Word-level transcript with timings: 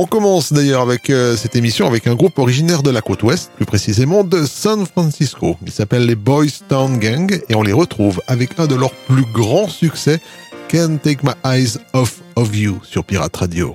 On 0.00 0.06
commence 0.06 0.52
d'ailleurs 0.52 0.82
avec 0.82 1.10
euh, 1.10 1.34
cette 1.36 1.56
émission 1.56 1.88
avec 1.88 2.06
un 2.06 2.14
groupe 2.14 2.38
originaire 2.38 2.84
de 2.84 2.90
la 2.90 3.00
côte 3.00 3.24
ouest, 3.24 3.50
plus 3.56 3.66
précisément 3.66 4.22
de 4.22 4.46
San 4.46 4.86
Francisco. 4.86 5.56
Il 5.66 5.72
s'appelle 5.72 6.06
les 6.06 6.14
Boys 6.14 6.62
Town 6.68 7.00
Gang 7.00 7.40
et 7.48 7.56
on 7.56 7.64
les 7.64 7.72
retrouve 7.72 8.22
avec 8.28 8.60
un 8.60 8.68
de 8.68 8.76
leurs 8.76 8.92
plus 8.92 9.24
grands 9.32 9.66
succès, 9.66 10.20
Can't 10.68 10.98
Take 10.98 11.24
My 11.24 11.32
Eyes 11.44 11.78
Off 11.94 12.20
of 12.36 12.56
You 12.56 12.78
sur 12.84 13.02
Pirate 13.04 13.36
Radio. 13.36 13.74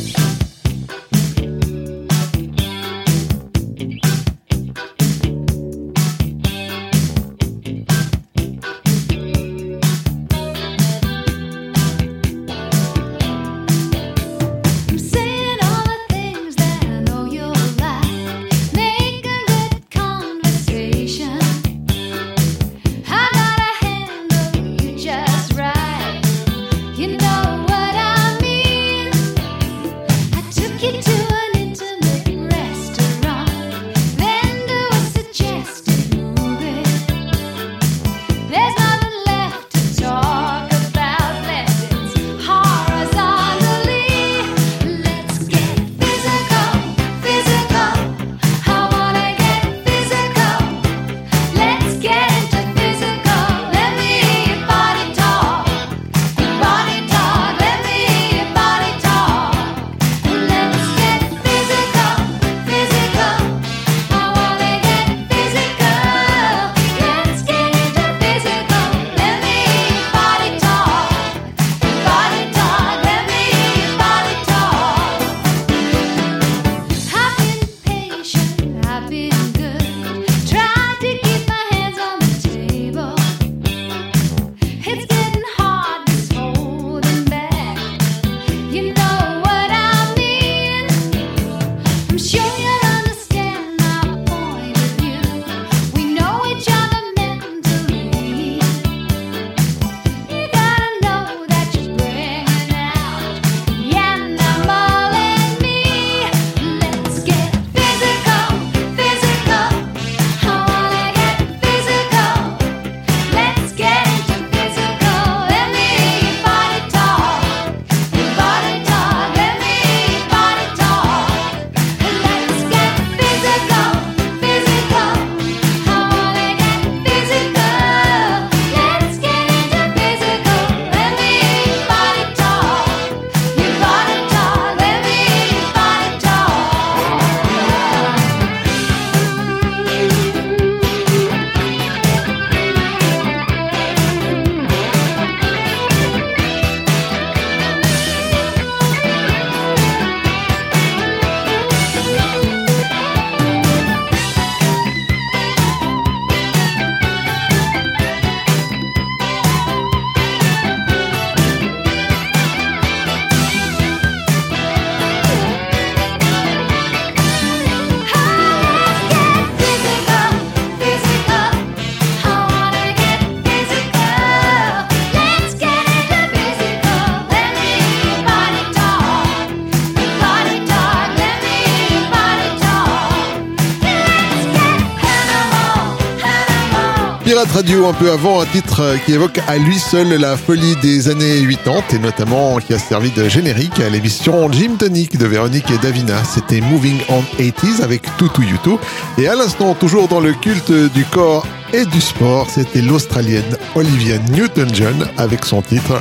notre 187.41 187.55
radio 187.55 187.87
un 187.87 187.93
peu 187.93 188.11
avant, 188.11 188.41
un 188.41 188.45
titre 188.45 188.81
euh, 188.81 188.97
qui 189.03 189.13
évoque 189.13 189.39
à 189.47 189.57
lui 189.57 189.79
seul 189.79 190.09
la 190.09 190.37
folie 190.37 190.75
des 190.75 191.09
années 191.09 191.43
80 191.43 191.81
et 191.93 191.97
notamment 191.97 192.57
qui 192.57 192.71
a 192.71 192.77
servi 192.77 193.09
de 193.09 193.27
générique 193.27 193.79
à 193.79 193.89
l'émission 193.89 194.51
Jim 194.51 194.75
Tonic 194.77 195.17
de 195.17 195.25
Véronique 195.25 195.71
et 195.71 195.79
Davina. 195.79 196.23
C'était 196.23 196.61
Moving 196.61 196.99
on 197.09 197.21
80s 197.41 197.81
avec 197.81 198.03
Toutou 198.17 198.43
Yuto. 198.43 198.79
Et 199.17 199.27
à 199.27 199.33
l'instant, 199.33 199.73
toujours 199.73 200.07
dans 200.07 200.19
le 200.19 200.33
culte 200.33 200.71
du 200.93 201.03
corps 201.05 201.47
et 201.73 201.85
du 201.85 201.99
sport, 201.99 202.47
c'était 202.47 202.81
l'Australienne 202.81 203.57
Olivia 203.73 204.19
Newton-John 204.29 205.07
avec 205.17 205.43
son 205.43 205.63
titre 205.63 205.99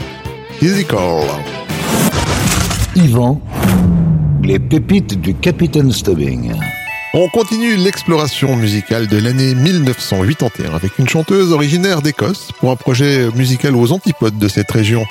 Physical. 0.59 1.23
Yvan, 2.97 3.41
les 4.43 4.59
pépites 4.59 5.19
du 5.19 5.35
Capitaine 5.35 5.91
Stubbing. 5.91 6.53
On 7.13 7.29
continue 7.29 7.75
l'exploration 7.75 8.55
musicale 8.55 9.09
de 9.09 9.19
l'année 9.19 9.57
1981 9.57 10.75
avec 10.75 10.97
une 11.01 11.09
chanteuse 11.09 11.51
originaire 11.51 12.03
d'Écosse 12.03 12.51
pour 12.61 12.71
un 12.71 12.77
projet 12.77 13.29
musical 13.35 13.75
aux 13.75 13.91
antipodes 13.91 14.39
de 14.39 14.47
cette 14.47 14.71
région. 14.71 15.05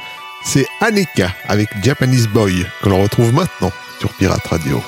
C'est 0.46 0.66
Aneka 0.80 1.34
avec 1.50 1.68
Japanese 1.84 2.28
Boy 2.28 2.66
que 2.82 2.88
l'on 2.88 3.04
retrouve 3.04 3.34
maintenant 3.34 3.74
sur 4.00 4.14
Pirate 4.14 4.48
Radio. 4.48 4.82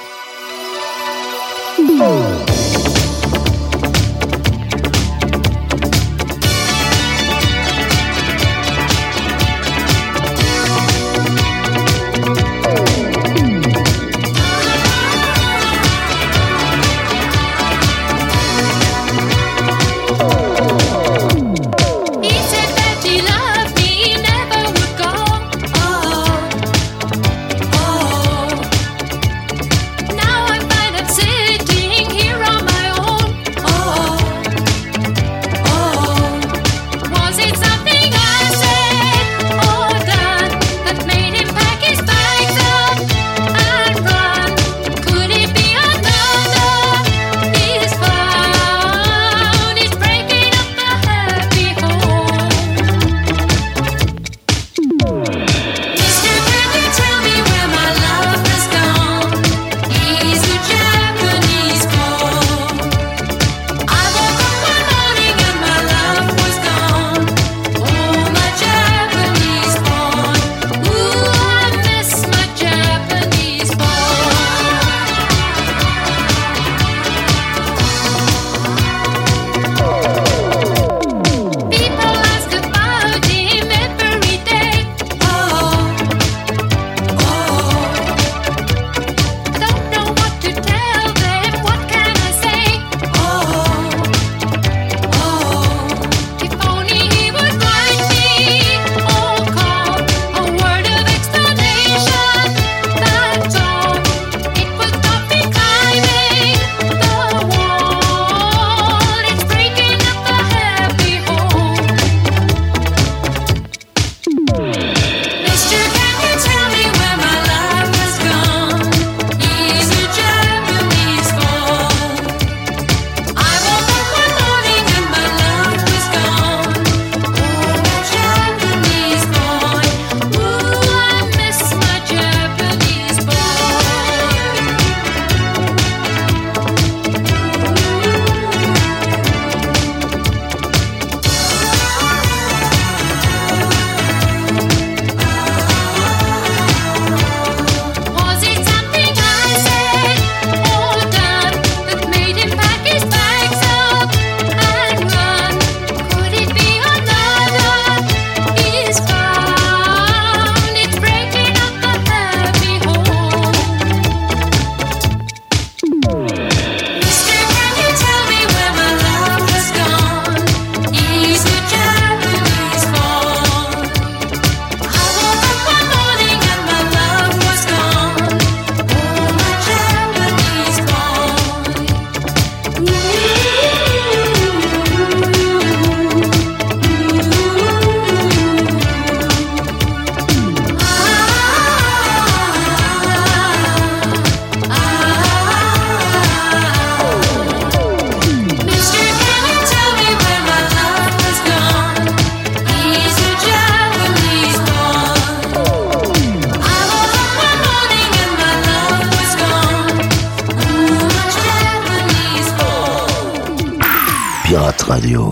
Radio. 214.91 215.31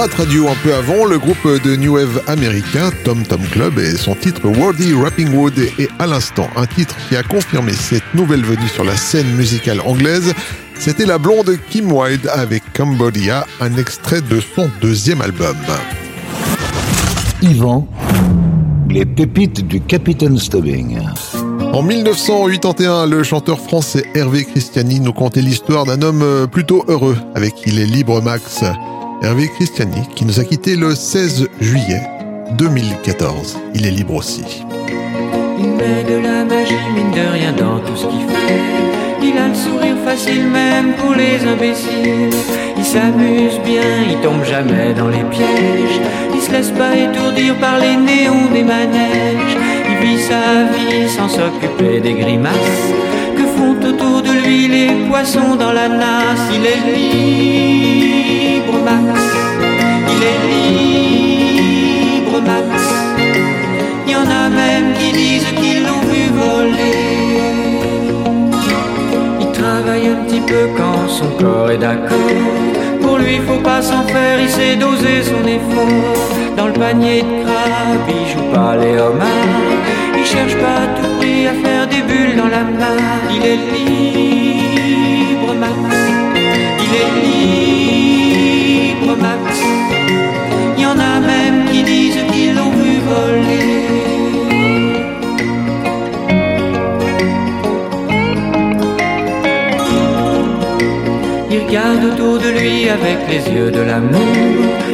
Pirate 0.00 0.14
Radio 0.14 0.48
un 0.48 0.54
peu 0.62 0.72
avant, 0.72 1.04
le 1.04 1.18
groupe 1.18 1.62
de 1.62 1.76
New 1.76 1.92
Wave 1.92 2.22
américain 2.26 2.90
Tom 3.04 3.22
Tom 3.22 3.42
Club 3.52 3.78
et 3.78 3.98
son 3.98 4.14
titre 4.14 4.48
Wordy 4.48 4.94
Rapping 4.94 5.34
Wood 5.34 5.58
et 5.58 5.90
à 5.98 6.06
l'instant 6.06 6.48
un 6.56 6.64
titre 6.64 6.96
qui 7.06 7.16
a 7.16 7.22
confirmé 7.22 7.74
cette 7.74 8.14
nouvelle 8.14 8.42
venue 8.42 8.68
sur 8.68 8.82
la 8.82 8.96
scène 8.96 9.30
musicale 9.34 9.82
anglaise. 9.84 10.32
C'était 10.78 11.04
la 11.04 11.18
blonde 11.18 11.54
Kim 11.68 11.92
Wilde 11.92 12.30
avec 12.32 12.62
Cambodia, 12.72 13.46
un 13.60 13.76
extrait 13.76 14.22
de 14.22 14.40
son 14.40 14.70
deuxième 14.80 15.20
album. 15.20 15.56
Yvan, 17.42 17.86
les 18.88 19.04
pépites 19.04 19.66
du 19.66 19.82
Capitaine 19.82 20.38
Stubbing. 20.38 20.98
En 21.74 21.82
1981, 21.82 23.04
le 23.04 23.22
chanteur 23.22 23.60
français 23.60 24.04
Hervé 24.14 24.46
Christiani 24.46 24.98
nous 24.98 25.12
contait 25.12 25.42
l'histoire 25.42 25.84
d'un 25.84 26.00
homme 26.00 26.48
plutôt 26.50 26.86
heureux 26.88 27.18
avec 27.34 27.54
qui 27.54 27.68
il 27.68 27.78
est 27.78 27.84
libre 27.84 28.22
Max. 28.22 28.64
Hervé 29.22 29.48
Christiani 29.48 30.08
qui 30.14 30.24
nous 30.24 30.40
a 30.40 30.44
quittés 30.44 30.76
le 30.76 30.94
16 30.94 31.48
juillet 31.60 32.02
2014. 32.52 33.58
Il 33.74 33.86
est 33.86 33.90
libre 33.90 34.14
aussi. 34.14 34.64
Il 35.58 35.72
met 35.72 36.04
de 36.04 36.22
la 36.22 36.44
magie, 36.44 36.74
mine 36.94 37.10
de 37.10 37.30
rien, 37.30 37.52
dans 37.52 37.80
tout 37.80 37.96
ce 37.96 38.06
qu'il 38.06 38.26
fait. 38.26 39.22
Il 39.22 39.36
a 39.36 39.48
le 39.48 39.54
sourire 39.54 39.96
facile, 40.06 40.46
même 40.46 40.94
pour 40.94 41.12
les 41.12 41.46
imbéciles. 41.46 42.30
Il 42.78 42.84
s'amuse 42.84 43.60
bien, 43.62 43.82
il 44.10 44.16
tombe 44.22 44.42
jamais 44.42 44.94
dans 44.94 45.08
les 45.08 45.24
pièges. 45.24 46.00
Il 46.34 46.40
se 46.40 46.50
laisse 46.50 46.70
pas 46.70 46.96
étourdir 46.96 47.54
par 47.56 47.78
les 47.78 47.96
néons 47.96 48.50
des 48.54 48.64
manèges. 48.64 49.56
Il 49.90 50.06
vit 50.06 50.22
sa 50.22 50.64
vie 50.72 51.08
sans 51.10 51.28
s'occuper 51.28 52.00
des 52.00 52.14
grimaces 52.14 53.09
font 53.56 53.76
autour 53.88 54.22
de 54.22 54.32
lui 54.42 54.68
les 54.68 54.90
poissons 55.08 55.54
dans 55.58 55.72
la 55.72 55.88
nasse. 55.88 56.46
Il 56.56 56.64
est 56.72 56.82
libre, 56.96 58.76
Max. 58.84 59.20
Il 60.12 60.22
est 60.32 60.42
libre, 60.50 62.36
Max. 62.50 62.70
Il 64.06 64.12
y 64.12 64.16
en 64.16 64.28
a 64.42 64.48
même 64.48 64.94
qui 64.98 65.12
disent 65.12 65.52
qu'ils 65.58 65.82
l'ont 65.86 66.04
vu 66.12 66.22
voler. 66.42 67.00
Il 69.40 69.50
travaille 69.52 70.06
un 70.08 70.24
petit 70.24 70.40
peu 70.40 70.62
quand 70.76 71.08
son 71.08 71.30
corps 71.40 71.70
est 71.70 71.78
d'accord. 71.78 72.18
Pour 73.02 73.18
lui, 73.18 73.38
faut 73.46 73.62
pas 73.62 73.82
s'en 73.82 74.02
faire, 74.04 74.40
il 74.40 74.48
sait 74.48 74.76
doser 74.76 75.22
son 75.22 75.44
effort. 75.46 76.56
Dans 76.56 76.66
le 76.66 76.72
panier 76.72 77.22
de 77.22 77.42
crabe, 77.42 78.08
il 78.08 78.26
joue 78.32 78.48
pas 78.52 78.76
les 78.76 78.96
homards. 79.00 79.99
Cherche 80.32 80.54
pas 80.54 80.82
à 80.84 80.86
tout 80.96 81.10
prix 81.18 81.48
à 81.48 81.54
faire 81.54 81.88
des 81.88 82.02
bulles 82.02 82.36
dans 82.36 82.46
la 82.46 82.62
main. 82.62 82.96
Il 83.34 83.44
est 83.44 83.62
libre, 83.74 85.54
Max. 85.58 85.74
Il 86.84 86.92
est 87.02 87.12
libre, 88.92 89.16
Max. 89.16 89.46
Il 90.76 90.82
y 90.82 90.86
en 90.86 90.98
a 90.98 91.18
même 91.18 91.64
qui 91.70 91.82
disent 91.82 92.24
qu'ils 92.30 92.54
l'ont 92.54 92.70
vu 92.70 93.00
voler. 93.10 93.88
Il 101.50 101.58
regarde 101.66 102.04
autour 102.04 102.38
de 102.38 102.50
lui 102.50 102.88
avec 102.88 103.18
les 103.28 103.42
yeux 103.52 103.72
de 103.72 103.80
l'amour. 103.80 104.36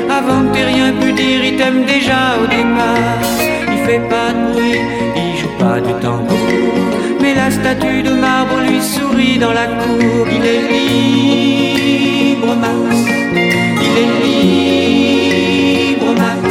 Avant 0.09 0.51
que 0.51 0.63
rien 0.73 0.93
pu 0.93 1.13
dire, 1.13 1.45
il 1.45 1.57
t'aime 1.57 1.85
déjà 1.85 2.39
au 2.43 2.47
départ. 2.47 3.56
Il 3.89 3.93
fait 3.93 4.09
pas 4.09 4.33
de 4.33 4.53
bruit, 4.53 4.81
il 5.15 5.37
joue 5.39 5.55
pas 5.61 5.79
du 5.81 5.93
tambour. 6.03 6.37
Mais 7.21 7.35
la 7.37 7.53
statue 7.53 8.03
de 8.03 8.11
marbre 8.11 8.59
lui 8.67 8.83
sourit 8.83 9.39
dans 9.39 9.53
la 9.53 9.67
cour. 9.67 10.27
Il 10.29 10.45
est 10.45 10.63
libre, 10.73 12.57
Max. 12.57 12.97
Il 13.87 13.97
est 14.03 14.13
libre, 15.95 16.11
Max. 16.15 16.45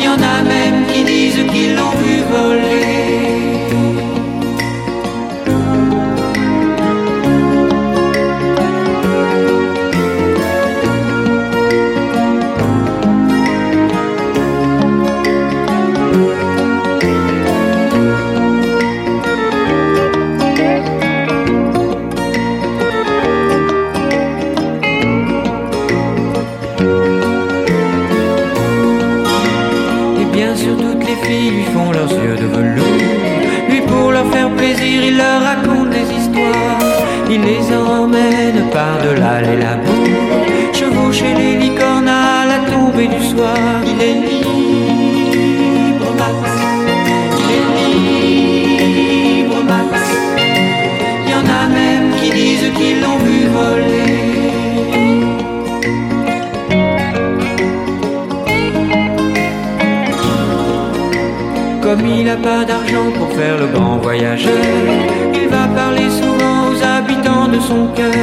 Y 0.00 0.08
en 0.08 0.20
a 0.34 0.42
même 0.42 0.84
qui 0.92 1.04
disent 1.04 1.44
qu'ils 1.52 1.76
l'ont 1.76 1.96
vu 2.02 2.16
voler. 2.28 3.09
Leur 35.20 35.38
raconte 35.48 35.90
des 35.90 36.06
histoires. 36.18 36.78
Il 37.34 37.40
les 37.50 37.64
emmène 37.76 38.60
par-delà 38.76 39.34
les 39.46 39.58
labours 39.66 40.40
Chevaucher 40.76 41.32
les 41.42 41.54
licornes 41.62 42.08
à 42.08 42.46
la 42.50 42.58
tombée 42.70 43.10
du 43.16 43.22
soir. 43.32 43.56
Il 43.92 43.98
est 44.08 44.18
libre 44.28 46.10
Max. 46.20 46.40
Il 47.42 47.48
est 47.56 47.68
libre 49.44 49.60
Max. 49.72 49.92
Il 51.24 51.30
y 51.32 51.34
en 51.40 51.46
a 51.60 51.62
même 51.80 52.08
qui 52.18 52.28
disent 52.30 52.70
qu'ils 52.76 53.00
l'ont 53.02 53.20
vu 53.26 53.38
voler 53.56 54.09
il 62.10 62.24
n'a 62.24 62.36
pas 62.36 62.64
d'argent 62.64 63.10
pour 63.16 63.28
faire 63.32 63.56
le 63.58 63.66
grand 63.66 63.98
voyageur, 63.98 64.52
il 65.34 65.48
va 65.48 65.68
parler 65.68 66.08
souvent 66.10 66.68
aux 66.70 66.82
habitants 66.82 67.48
de 67.48 67.60
son 67.60 67.88
cœur. 67.94 68.14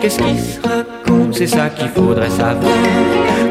Qu'est-ce 0.00 0.18
qui 0.18 0.38
se 0.38 0.60
raconte? 0.60 1.34
C'est 1.34 1.46
ça 1.46 1.68
qu'il 1.68 1.88
faudrait 1.88 2.30
savoir. 2.30 2.72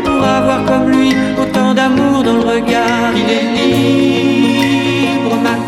Pour 0.03 0.23
avoir 0.23 0.65
comme 0.65 0.89
lui 0.89 1.13
autant 1.41 1.73
d'amour 1.73 2.23
dans 2.23 2.37
le 2.37 2.45
regard, 2.55 3.11
il 3.15 3.29
est 3.39 3.47
libre, 3.57 5.35
Max. 5.43 5.61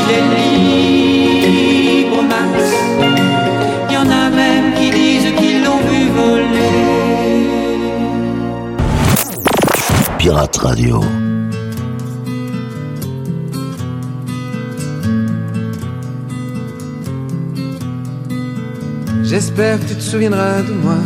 Il 0.00 0.08
est 0.18 0.26
libre, 0.36 2.22
Max. 2.22 2.54
Il 3.88 3.94
y 3.94 3.96
en 3.98 4.08
a 4.22 4.30
même 4.30 4.74
qui 4.74 4.90
disent 4.90 5.32
qu'ils 5.36 5.64
l'ont 5.64 5.82
vu 5.90 6.08
voler. 6.14 6.76
Pirate 10.18 10.56
Radio. 10.58 11.00
J'espère 19.30 19.78
que 19.78 19.84
tu 19.84 19.94
te 19.94 20.02
souviendras 20.02 20.60
de 20.62 20.72
moi. 20.72 20.98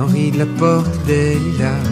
Henri 0.00 0.32
de 0.32 0.38
la 0.38 0.46
Porte 0.46 1.06
des 1.06 1.36
Lilas. 1.36 1.86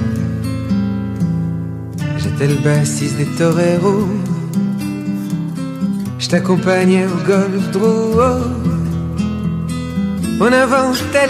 J'étais 2.18 2.48
le 2.48 2.56
bassiste 2.56 3.18
des 3.18 3.30
toreros. 3.38 4.08
Je 6.18 6.28
t'accompagnais 6.28 7.06
au 7.06 7.24
golf 7.24 7.70
Drouot. 7.70 8.50
On 10.40 10.52
inventait 10.64 11.28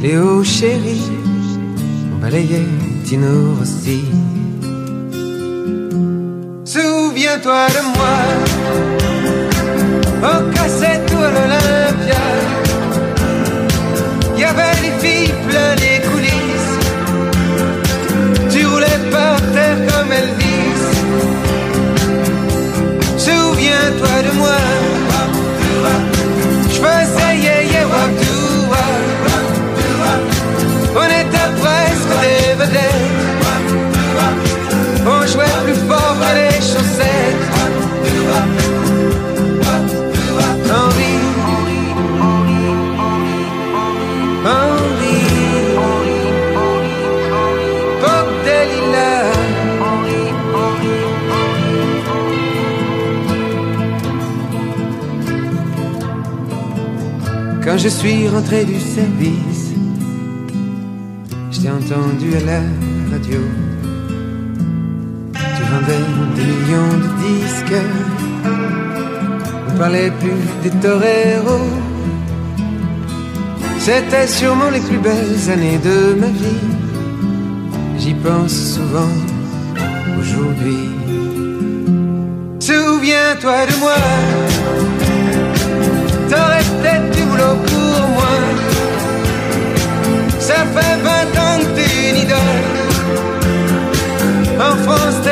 les 0.00 0.16
hauts 0.16 0.42
chéris. 0.42 1.10
On 2.14 2.18
balayait 2.18 2.66
Tino 3.04 3.56
Rossi. 3.58 4.04
Souviens-toi 6.64 7.66
de 7.76 7.82
moi. 7.94 9.01
On 10.24 10.50
cassait 10.52 11.00
tout 11.06 11.16
à 11.18 11.30
l'Olympia. 11.30 12.22
Y 14.36 14.44
avait 14.44 14.76
des 14.80 14.94
filles 15.00 15.34
plein 15.48 15.74
les 15.82 15.98
coulisses. 16.08 16.78
Tu 18.50 18.64
roulais 18.66 19.00
par 19.10 19.36
terre 19.52 19.78
comme 19.88 20.12
Elvis. 20.12 20.82
Souviens-toi 23.18 24.16
de 24.26 24.32
moi. 24.38 24.60
Je 26.68 26.78
faisais 26.84 27.36
yeah 27.38 27.62
yeah 27.62 27.86
wap. 27.86 28.10
On 30.94 31.06
était 31.20 31.50
presque 31.60 32.14
des 32.22 32.64
vedettes. 32.64 33.11
Quand 57.72 57.78
je 57.78 57.88
suis 57.88 58.28
rentré 58.28 58.66
du 58.66 58.78
service, 58.78 59.72
je 61.50 61.58
t'ai 61.58 61.70
entendu 61.70 62.34
à 62.36 62.40
la 62.40 62.60
radio. 63.10 63.38
Tu 65.32 65.62
vendais 65.70 66.04
des 66.36 66.44
millions 66.52 66.98
de 67.02 67.08
disques. 67.22 67.82
On 69.70 69.78
parlait 69.78 70.12
plus 70.20 70.42
des 70.62 70.78
toreros. 70.80 71.70
C'était 73.78 74.26
sûrement 74.26 74.68
les 74.68 74.80
plus 74.80 74.98
belles 74.98 75.50
années 75.50 75.78
de 75.78 76.12
ma 76.20 76.26
vie. 76.26 76.68
J'y 77.96 78.12
pense 78.12 78.52
souvent 78.52 79.14
aujourd'hui. 80.20 80.90
Souviens-toi 82.60 83.64
de 83.64 83.80
moi. 83.80 84.41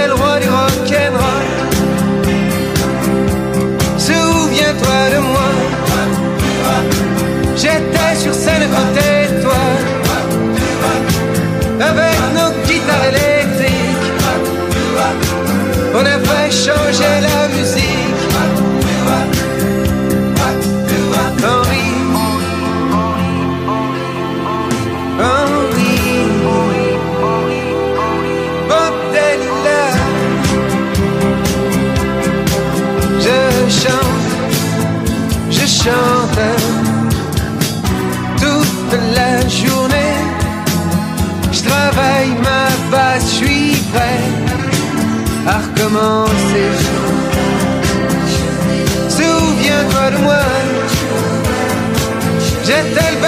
le 0.07 0.15
roi 0.15 0.39
du 0.41 0.49
rock'n'roll. 0.49 1.47
Souviens-toi 3.99 4.99
de 5.15 5.19
moi. 5.19 5.51
J'étais 7.57 8.15
sur 8.23 8.35
scène 8.35 8.63
à 8.63 8.71
côté 8.77 9.09
toi. 9.43 9.63
Avec 11.89 12.19
nos 12.37 12.51
guitares 12.67 13.07
électriques. 13.11 14.11
On 15.95 16.05
a 16.15 16.19
fait 16.29 16.51
changer 16.51 17.15
la 17.23 17.40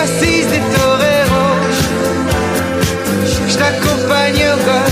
assise 0.03 0.49
des 0.49 0.63
toreros. 0.75 1.59
Je 3.49 3.57
t'accompagne 3.57 4.43
au 4.53 4.57
golf. 4.67 4.92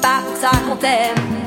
pas 0.00 0.20
pour 0.26 0.36
ça 0.36 0.50
qu'on 0.66 0.76
t'aime. 0.76 1.45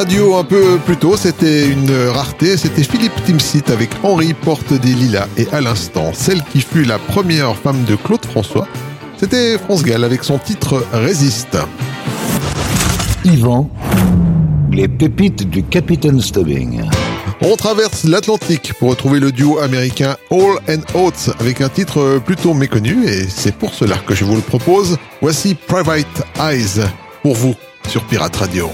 radio 0.00 0.36
un 0.36 0.44
peu 0.44 0.78
plus 0.78 0.96
tôt, 0.96 1.14
c'était 1.14 1.68
une 1.68 1.94
rareté, 2.08 2.56
c'était 2.56 2.84
Philippe 2.84 3.12
Timsit 3.26 3.64
avec 3.68 3.90
Henri 4.02 4.32
Porte 4.32 4.72
des 4.72 4.94
Lilas 4.94 5.26
et 5.36 5.46
à 5.52 5.60
l'instant, 5.60 6.12
celle 6.14 6.42
qui 6.42 6.62
fut 6.62 6.84
la 6.84 6.98
première 6.98 7.54
femme 7.54 7.84
de 7.84 7.96
Claude 7.96 8.24
François, 8.24 8.66
c'était 9.18 9.58
France 9.58 9.82
Gall 9.82 10.02
avec 10.02 10.24
son 10.24 10.38
titre 10.38 10.82
Résiste. 10.94 11.58
Yvan, 13.26 13.68
les 14.72 14.88
pépites 14.88 15.50
du 15.50 15.62
Capitaine 15.64 16.22
Stubbing. 16.22 16.80
On 17.42 17.54
traverse 17.56 18.04
l'Atlantique 18.04 18.72
pour 18.78 18.88
retrouver 18.88 19.20
le 19.20 19.32
duo 19.32 19.58
américain 19.58 20.16
All 20.30 20.60
and 20.66 20.98
Oates 20.98 21.28
avec 21.40 21.60
un 21.60 21.68
titre 21.68 22.22
plutôt 22.24 22.54
méconnu 22.54 23.06
et 23.06 23.28
c'est 23.28 23.54
pour 23.54 23.74
cela 23.74 23.98
que 23.98 24.14
je 24.14 24.24
vous 24.24 24.36
le 24.36 24.40
propose. 24.40 24.96
Voici 25.20 25.54
Private 25.54 26.26
Eyes 26.40 26.86
pour 27.22 27.34
vous 27.34 27.54
sur 27.86 28.02
Pirate 28.04 28.36
Radio. 28.36 28.70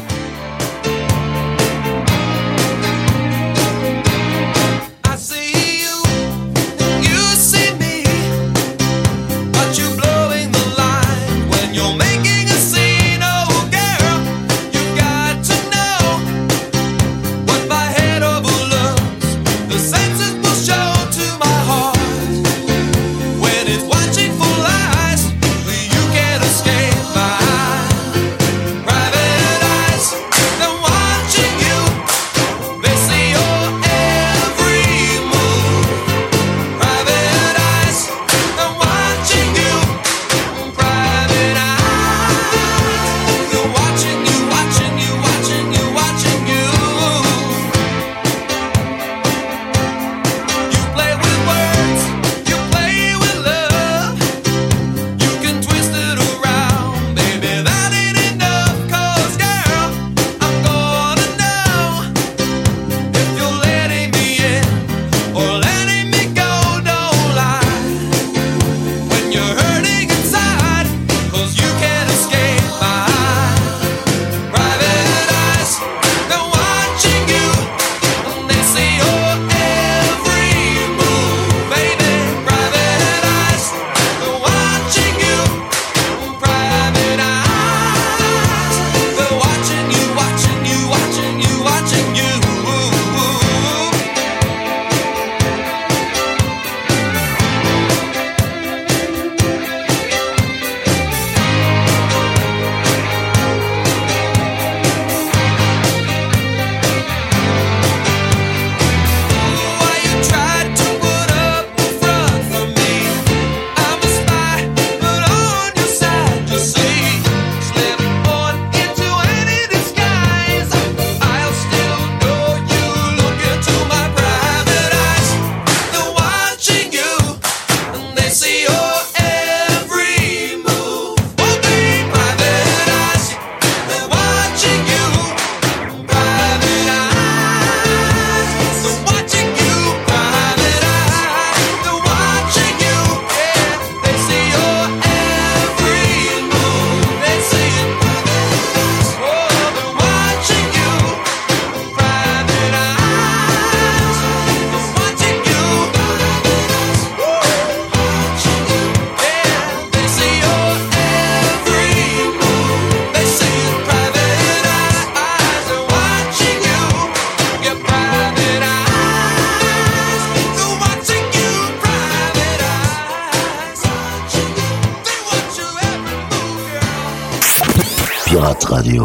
Radio. 178.68 179.04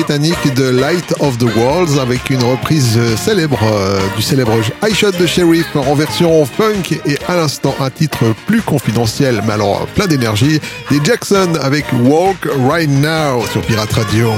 Britanniques 0.00 0.54
de 0.54 0.64
Light 0.64 1.14
of 1.20 1.36
the 1.36 1.54
Worlds 1.56 2.00
avec 2.00 2.30
une 2.30 2.42
reprise 2.42 2.96
euh, 2.96 3.16
célèbre 3.18 3.58
euh, 3.62 4.00
du 4.16 4.22
célèbre 4.22 4.52
I 4.82 4.94
Shot 4.94 5.10
de 5.10 5.26
Sheriff 5.26 5.76
en 5.76 5.94
version 5.94 6.42
funk 6.46 6.96
et 7.04 7.18
à 7.28 7.36
l'instant 7.36 7.74
un 7.80 7.90
titre 7.90 8.34
plus 8.46 8.62
confidentiel 8.62 9.42
mais 9.46 9.52
alors 9.52 9.86
plein 9.88 10.06
d'énergie 10.06 10.58
des 10.90 11.04
Jackson 11.04 11.50
avec 11.60 11.84
Walk 12.02 12.48
Right 12.66 12.88
Now 12.88 13.44
sur 13.52 13.60
Pirate 13.60 13.92
Radio. 13.92 14.30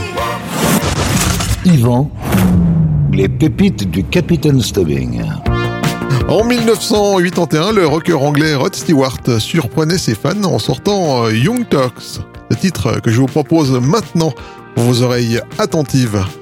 Yvan, 1.65 2.11
les 3.13 3.29
pépites 3.29 3.89
du 3.89 4.03
Capitaine 4.03 4.61
Stubbing. 4.61 5.23
En 6.29 6.43
1981, 6.43 7.71
le 7.71 7.87
rocker 7.87 8.21
anglais 8.21 8.57
Rod 8.57 8.75
Stewart 8.75 9.21
surprenait 9.39 9.99
ses 9.99 10.17
fans 10.17 10.43
en 10.43 10.59
sortant 10.59 11.27
euh, 11.27 11.33
Young 11.33 11.69
Turks, 11.69 12.19
le 12.51 12.57
titre 12.57 13.01
que 13.01 13.13
je 13.13 13.21
vous 13.21 13.27
propose 13.27 13.71
maintenant 13.71 14.35
vos 14.77 15.01
oreilles 15.03 15.43
attentives. 15.59 16.42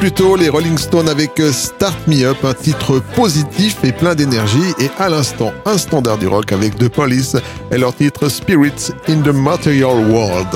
Plus 0.00 0.12
tôt, 0.12 0.34
les 0.34 0.48
Rolling 0.48 0.78
Stones 0.78 1.10
avec 1.10 1.38
euh, 1.40 1.52
Start 1.52 2.06
Me 2.06 2.24
Up, 2.24 2.38
un 2.42 2.54
titre 2.54 3.02
positif 3.14 3.76
et 3.84 3.92
plein 3.92 4.14
d'énergie. 4.14 4.72
Et 4.78 4.88
à 4.98 5.10
l'instant, 5.10 5.52
un 5.66 5.76
standard 5.76 6.16
du 6.16 6.26
rock 6.26 6.52
avec 6.52 6.74
The 6.78 6.88
Police 6.88 7.36
et 7.70 7.76
leur 7.76 7.94
titre 7.94 8.30
Spirits 8.30 8.92
in 9.08 9.20
the 9.20 9.28
Material 9.28 10.10
World. 10.10 10.48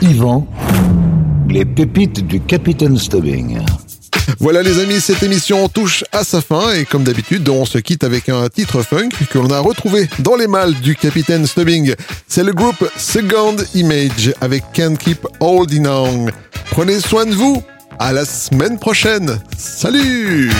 Yvan, 0.00 0.48
les 1.48 1.64
pépites 1.64 2.26
du 2.26 2.40
capitaine 2.40 2.98
Stubbing. 2.98 3.60
Voilà 4.40 4.64
les 4.64 4.80
amis, 4.80 5.00
cette 5.00 5.22
émission 5.22 5.68
touche 5.68 6.02
à 6.10 6.24
sa 6.24 6.40
fin 6.40 6.72
et 6.72 6.84
comme 6.84 7.04
d'habitude, 7.04 7.48
on 7.48 7.64
se 7.64 7.78
quitte 7.78 8.02
avec 8.02 8.28
un 8.28 8.48
titre 8.48 8.82
funk 8.82 9.10
que 9.30 9.38
l'on 9.38 9.50
a 9.50 9.60
retrouvé 9.60 10.08
dans 10.18 10.34
les 10.34 10.48
malles 10.48 10.74
du 10.74 10.96
capitaine 10.96 11.46
Stubbing. 11.46 11.94
C'est 12.26 12.42
le 12.42 12.52
groupe 12.52 12.84
Second 12.96 13.56
Image 13.74 14.34
avec 14.40 14.64
Can't 14.72 14.96
Keep 14.96 15.24
Holding 15.38 15.86
On. 15.86 16.26
Prenez 16.72 16.98
soin 16.98 17.26
de 17.26 17.34
vous. 17.34 17.62
À 17.98 18.12
la 18.12 18.24
semaine 18.24 18.78
prochaine. 18.78 19.38
Salut? 19.56 20.50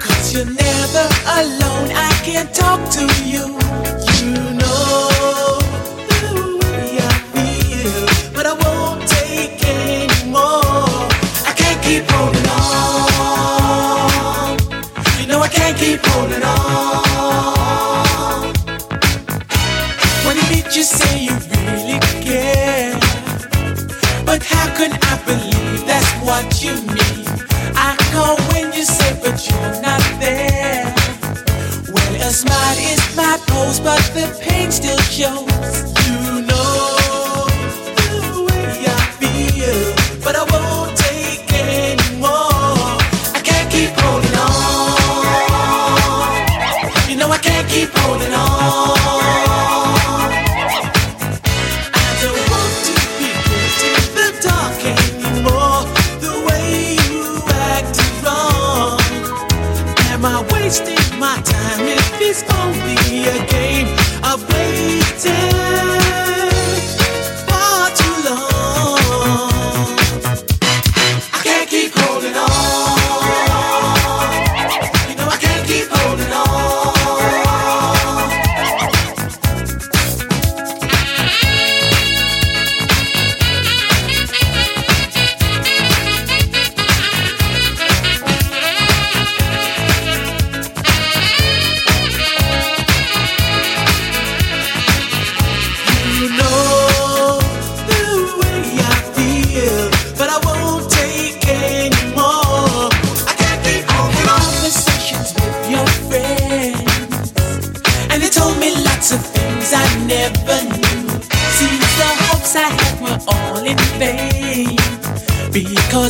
Cause 0.00 0.34
you're 0.34 0.44
never 0.44 1.08
alone, 1.28 1.90
I 1.94 2.10
talk 2.52 2.80
to 2.90 3.04
you. 3.24 3.58
You 4.20 4.54
know 4.54 5.11
keep 15.92 16.06
holding 16.06 16.42
on. 16.42 17.82
When 20.24 20.36
you 20.36 20.44
meet, 20.50 20.74
you 20.76 20.82
say 20.82 21.24
you 21.24 21.34
really 21.52 22.00
care. 22.24 22.98
But 24.24 24.42
how 24.42 24.66
can 24.78 24.92
I 24.92 25.14
believe 25.26 25.86
that's 25.86 26.12
what 26.26 26.62
you 26.62 26.74
mean? 26.96 27.26
I 27.76 27.96
call 28.12 28.36
when 28.52 28.72
you 28.72 28.84
say, 28.84 29.12
but 29.22 29.36
you're 29.46 29.82
not 29.82 30.02
there. 30.18 30.94
Well, 31.92 32.14
a 32.28 32.30
smile 32.30 32.78
is 32.92 33.16
my 33.16 33.36
pose, 33.48 33.80
but 33.80 34.00
the 34.14 34.26
pain 34.40 34.70
still 34.72 35.02
shows. 35.16 36.01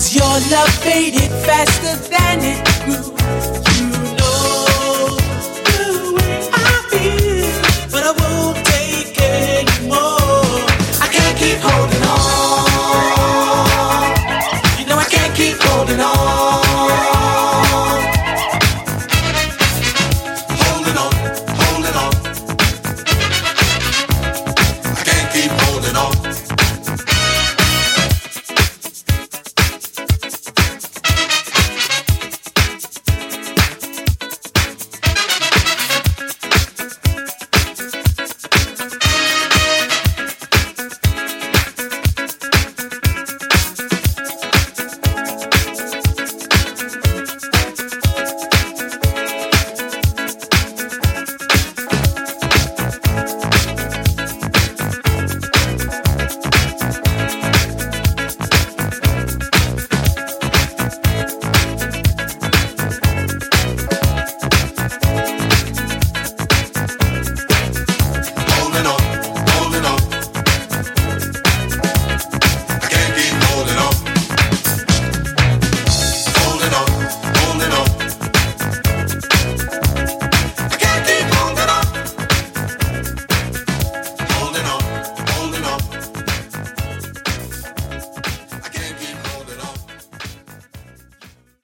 Cause 0.03 0.17
your 0.17 0.51
love 0.51 0.69
faded 0.83 1.31
faster 1.47 2.12